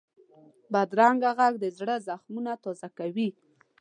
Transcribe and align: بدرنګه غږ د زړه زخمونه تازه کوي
بدرنګه 0.71 1.31
غږ 1.37 1.53
د 1.59 1.65
زړه 1.77 1.95
زخمونه 2.07 2.51
تازه 2.63 2.87
کوي 2.97 3.29